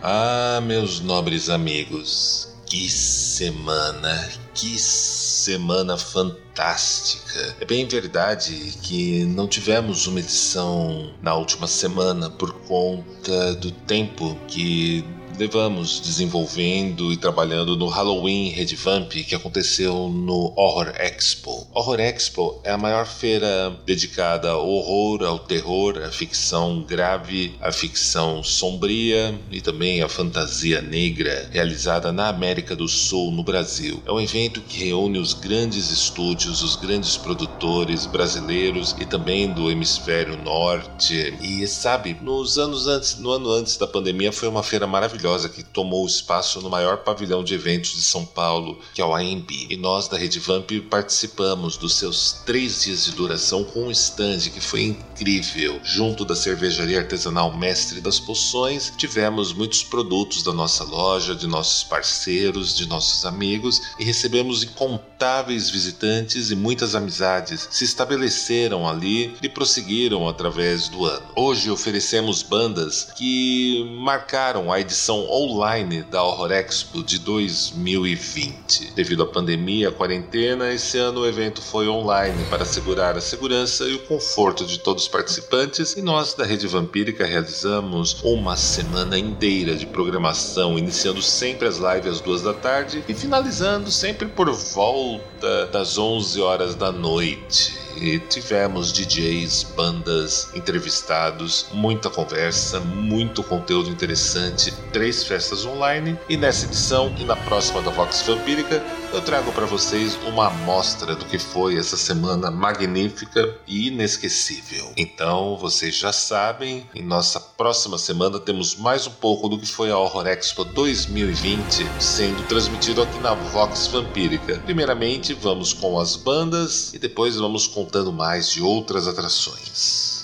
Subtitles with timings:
[0.00, 7.56] Ah, meus nobres amigos, que semana, que semana fantástica.
[7.60, 14.38] É bem verdade que não tivemos uma edição na última semana por conta do tempo
[14.46, 15.04] que
[15.38, 21.64] levamos desenvolvendo e trabalhando no Halloween Redvamp que aconteceu no Horror Expo.
[21.72, 27.70] Horror Expo é a maior feira dedicada ao horror, ao terror, à ficção grave, à
[27.70, 34.02] ficção sombria e também à fantasia negra, realizada na América do Sul, no Brasil.
[34.04, 39.70] É um evento que reúne os grandes estúdios, os grandes produtores brasileiros e também do
[39.70, 41.32] hemisfério norte.
[41.40, 45.48] E sabe, nos anos antes, no ano antes da pandemia foi uma feira maravilhosa maravilhosa
[45.48, 49.50] que tomou espaço no maior pavilhão de eventos de São Paulo, que é o AMB.
[49.68, 54.38] E nós da Rede Vamp participamos dos seus três dias de duração com um stand
[54.52, 55.80] que foi incrível.
[55.84, 61.84] Junto da cervejaria artesanal Mestre das Poções, tivemos muitos produtos da nossa loja, de nossos
[61.84, 69.48] parceiros, de nossos amigos e recebemos incontáveis visitantes e muitas amizades se estabeleceram ali e
[69.48, 71.26] prosseguiram através do ano.
[71.36, 78.92] Hoje oferecemos bandas que marcaram a edição edição online da Horror Expo de 2020.
[78.94, 83.84] Devido à pandemia à quarentena, esse ano o evento foi online para assegurar a segurança
[83.84, 89.18] e o conforto de todos os participantes e nós da Rede Vampírica realizamos uma semana
[89.18, 94.50] inteira de programação, iniciando sempre as lives às duas da tarde e finalizando sempre por
[94.52, 103.90] volta das 11 horas da noite e tivemos DJs, bandas, entrevistados, muita conversa, muito conteúdo
[103.90, 109.50] interessante, três festas online e nessa edição e na próxima da Vox Vampírica eu trago
[109.52, 114.92] para vocês uma amostra do que foi essa semana magnífica e inesquecível.
[114.96, 119.90] Então vocês já sabem, em nossa próxima semana temos mais um pouco do que foi
[119.90, 124.58] a Horror Expo 2020 sendo transmitido aqui na Vox Vampírica.
[124.64, 130.17] Primeiramente vamos com as bandas e depois vamos contando mais de outras atrações.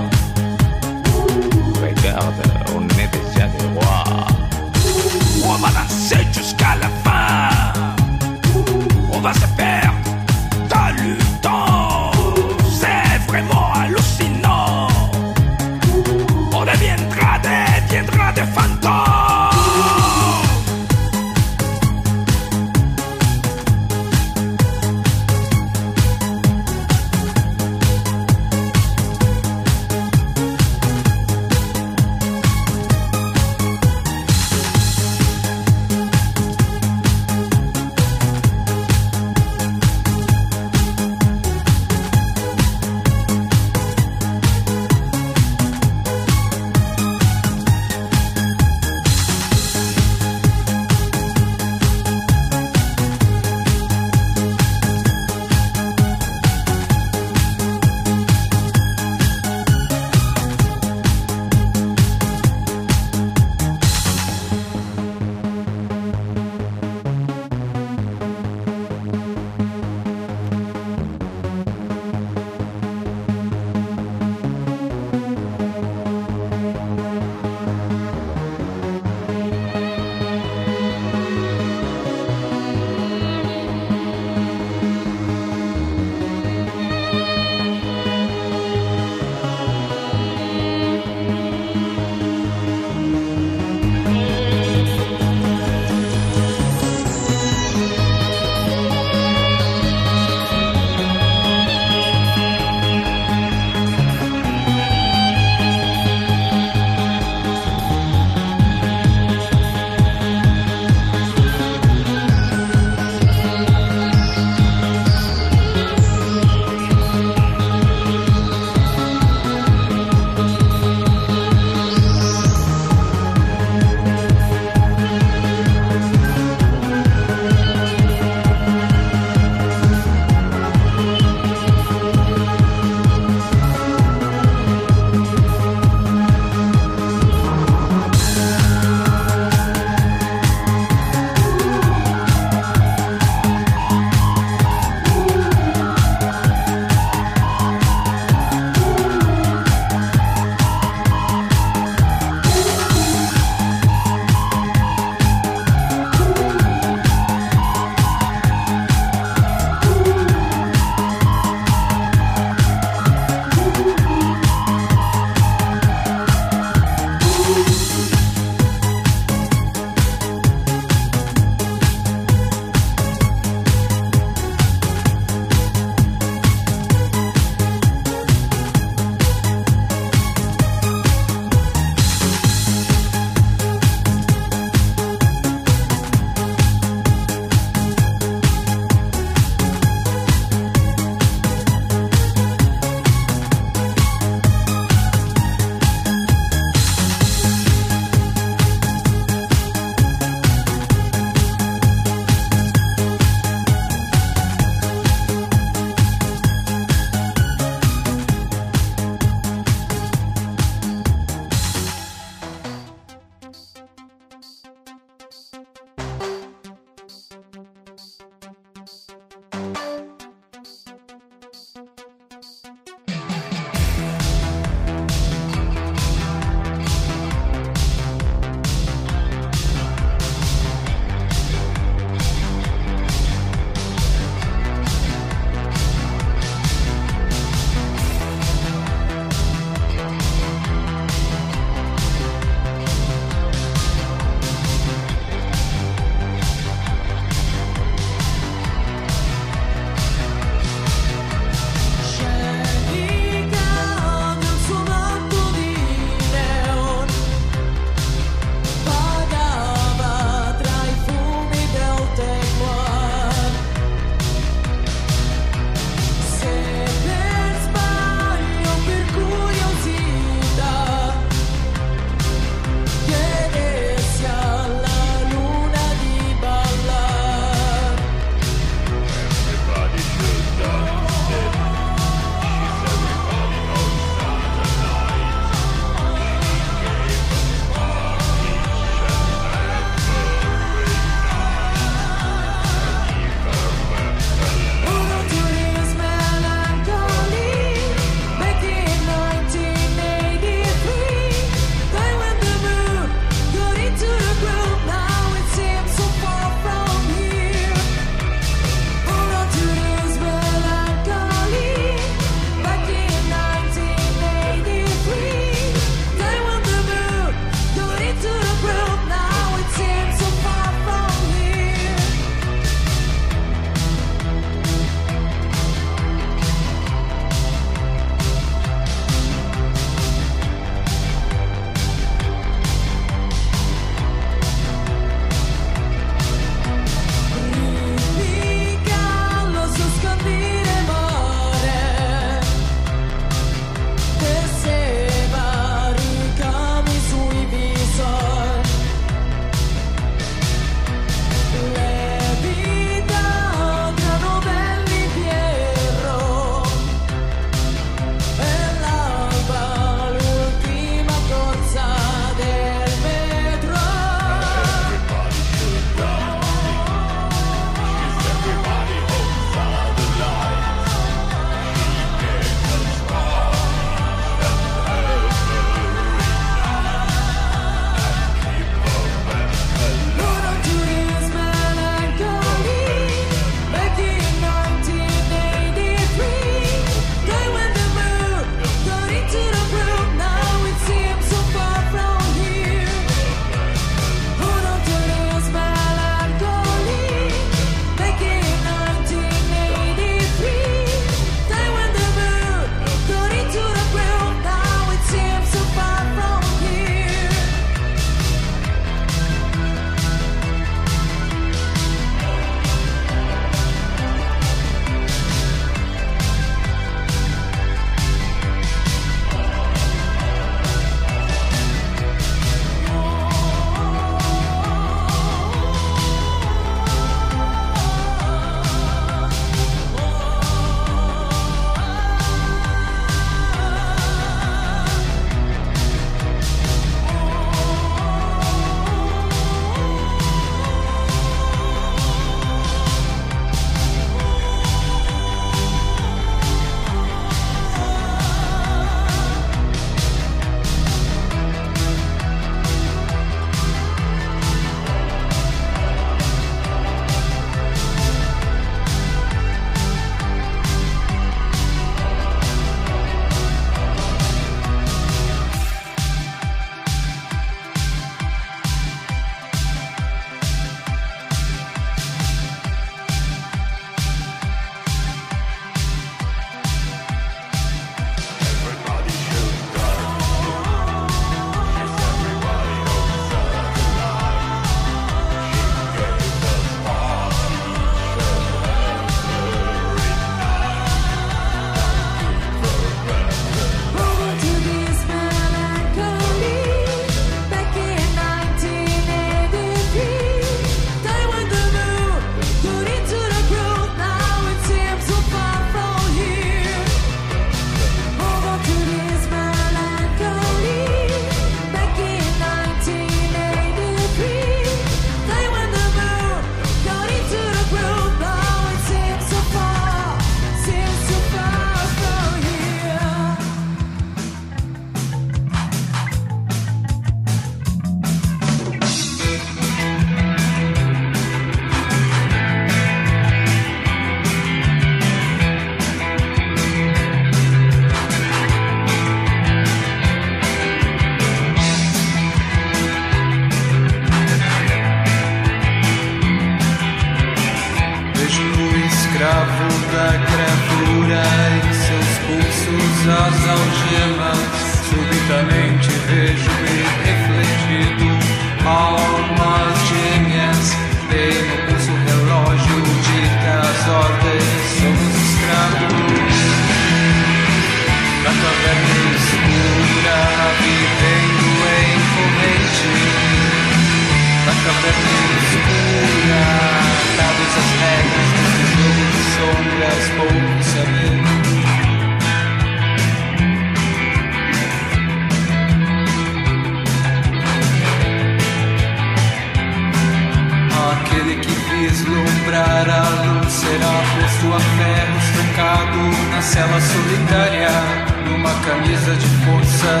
[599.12, 600.00] de força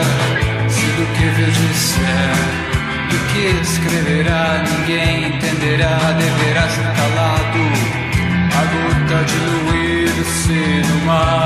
[0.68, 2.36] se do que eu disser.
[3.10, 7.64] Do que escreverá, ninguém entenderá, deverá ser calado.
[8.56, 11.43] A gota diluir-se no mar.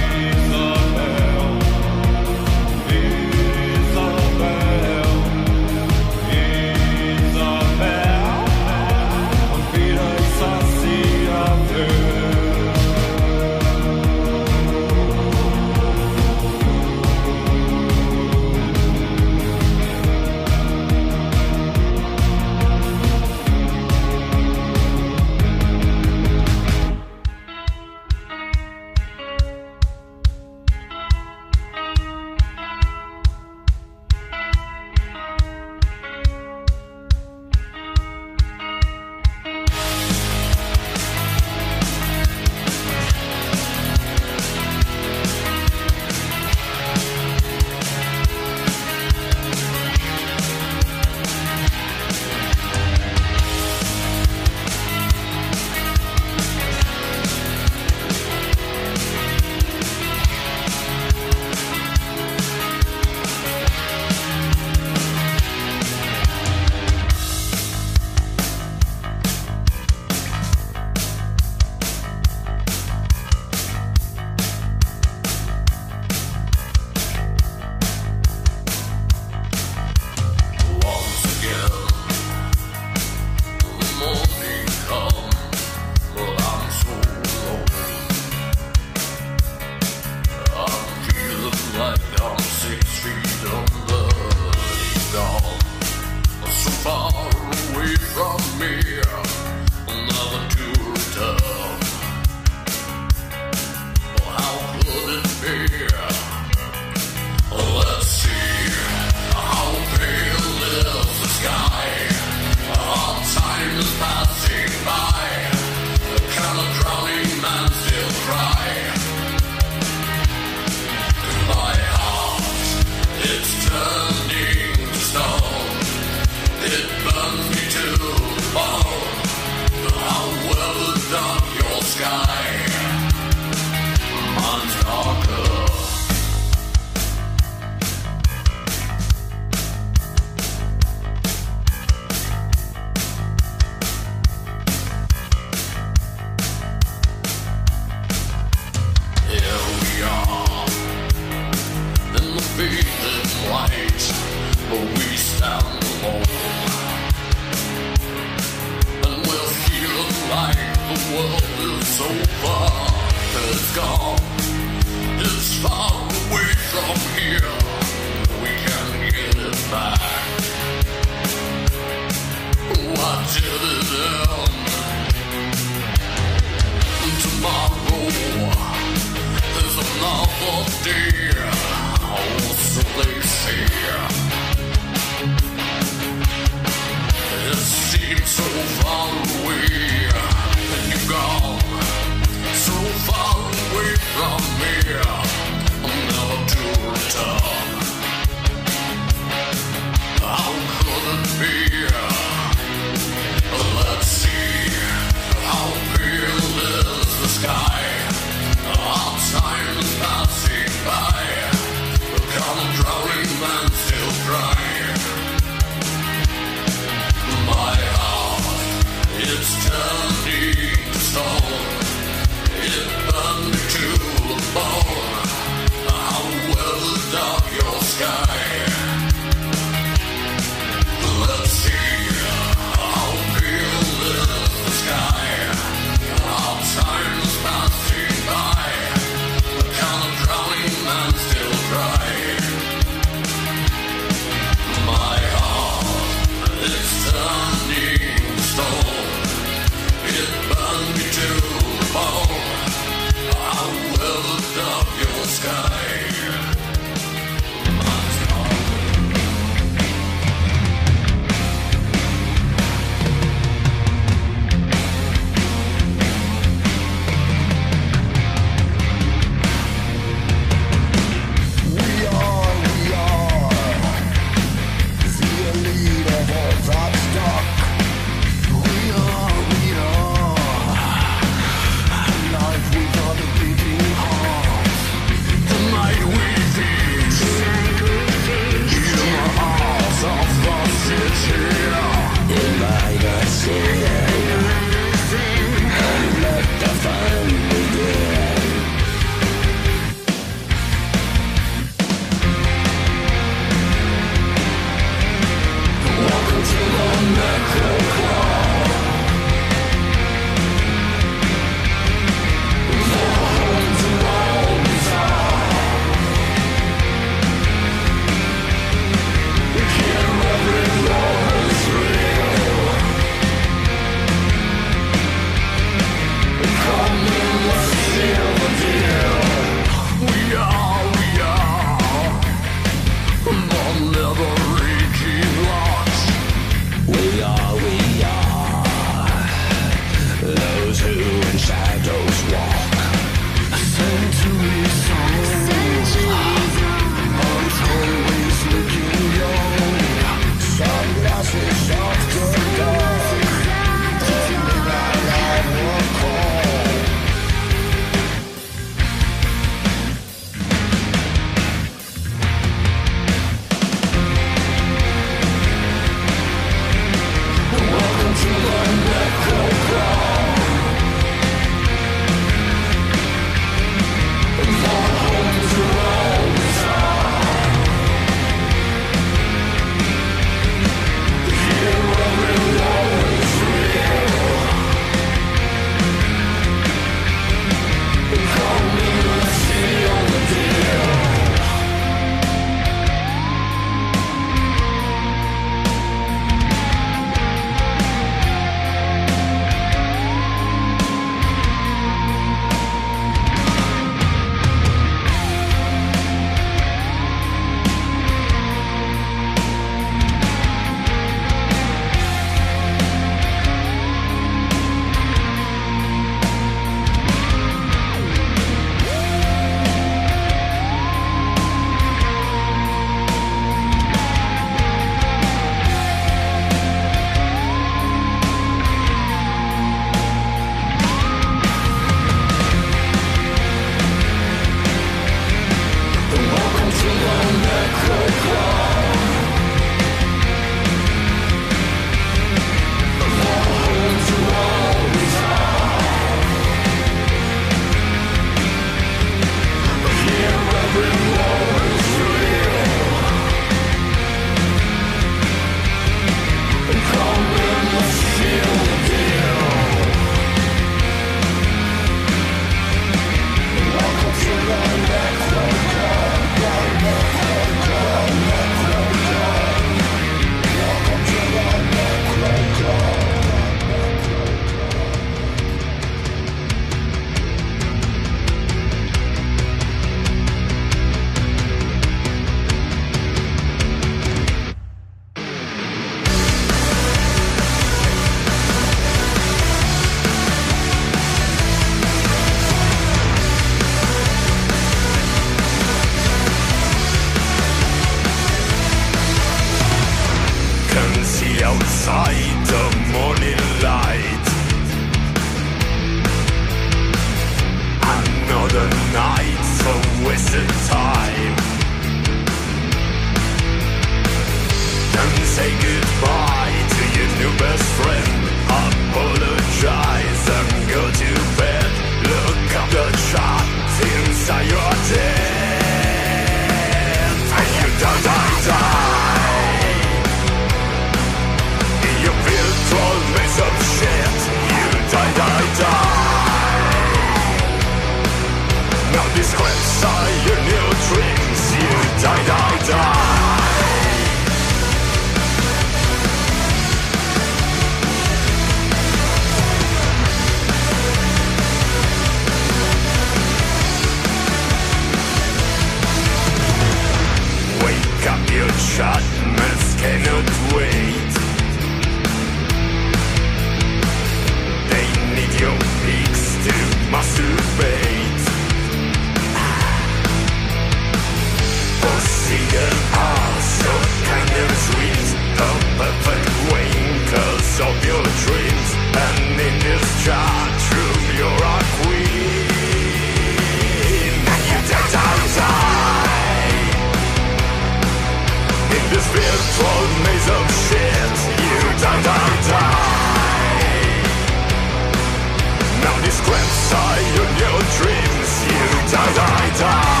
[598.91, 600.00] You die, die,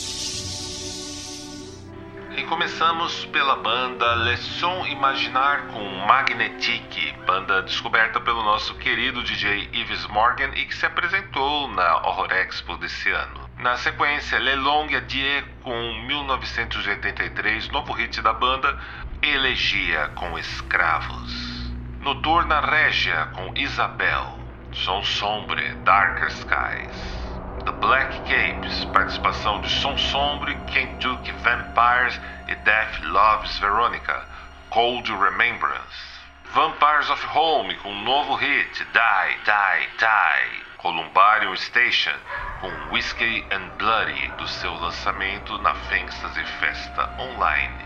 [2.51, 10.49] Começamos pela banda Leçon Imaginar com Magnetic, banda descoberta pelo nosso querido DJ Yves Morgan
[10.55, 13.49] e que se apresentou na Horror Expo desse ano.
[13.57, 18.77] Na sequência, Le Longue Adieu com 1983, novo hit da banda,
[19.21, 21.71] Elegia com Escravos.
[22.01, 24.37] Noturna Régia com Isabel,
[24.73, 27.20] Som Sombre, Darker Skies.
[27.63, 34.25] The Black Capes, participação de Som Sombre, Kentucky Vampires e Death Loves Veronica,
[34.71, 36.11] Cold Remembrance.
[36.53, 40.63] Vampires of Home com um novo hit, Die, Die, Die.
[40.77, 42.15] Columbarium Station
[42.61, 47.85] com Whiskey and Bloody do seu lançamento na Fantasy Festa Online.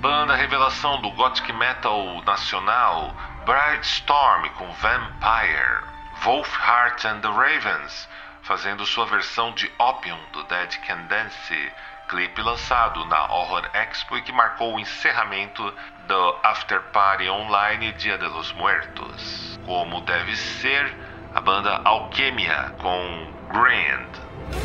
[0.00, 3.14] Banda revelação do Gothic Metal nacional,
[3.46, 5.82] Bright Storm com Vampire.
[6.22, 8.06] Wolfheart and the Ravens
[8.44, 11.72] fazendo sua versão de Opium do Dead Can Dance,
[12.08, 15.62] clipe lançado na Horror Expo e que marcou o encerramento
[16.06, 19.58] do After Party Online Dia de los Muertos.
[19.64, 20.94] Como deve ser,
[21.34, 24.08] a banda Alquimia com Grand,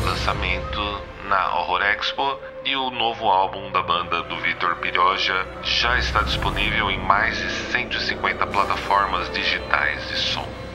[0.04, 6.22] lançamento na Horror Expo e o novo álbum da banda do Vitor Piroja já está
[6.22, 10.69] disponível em mais de 150 plataformas digitais de som.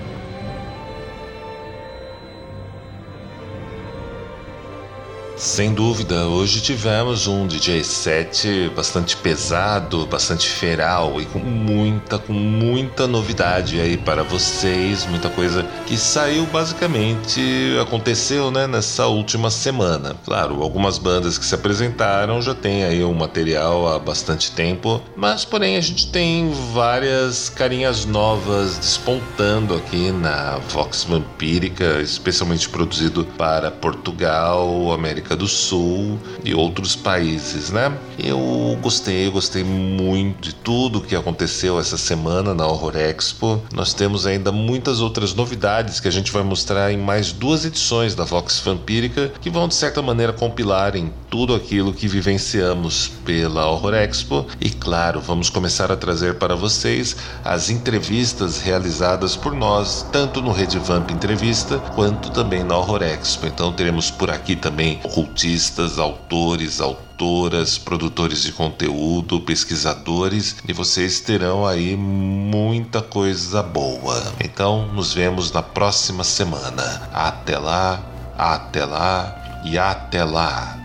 [5.38, 12.32] Sem dúvida, hoje tivemos um DJ set bastante pesado, bastante feral e com muita, com
[12.32, 17.42] muita novidade aí para vocês, muita coisa que saiu basicamente,
[17.82, 20.16] aconteceu né, nessa última semana.
[20.24, 25.44] Claro, algumas bandas que se apresentaram já tem aí um material há bastante tempo, mas
[25.44, 33.70] porém a gente tem várias carinhas novas despontando aqui na Vox Vampírica, especialmente produzido para
[33.70, 37.92] Portugal, América América do Sul e outros países, né?
[38.20, 43.62] Eu gostei, gostei muito de tudo que aconteceu essa semana na Horror Expo.
[43.74, 48.14] Nós temos ainda muitas outras novidades que a gente vai mostrar em mais duas edições
[48.14, 53.68] da Vox Vampírica, que vão de certa maneira compilar em tudo aquilo que vivenciamos pela
[53.68, 54.46] Horror Expo.
[54.62, 60.52] E claro, vamos começar a trazer para vocês as entrevistas realizadas por nós, tanto no
[60.52, 63.48] Rede Vamp Entrevista quanto também na Horror Expo.
[63.48, 71.66] Então teremos por aqui também ocultistas, autores, autoras, produtores de conteúdo, pesquisadores e vocês terão
[71.66, 74.22] aí muita coisa boa.
[74.44, 77.10] Então, nos vemos na próxima semana.
[77.14, 78.04] Até lá,
[78.38, 80.85] até lá e até lá.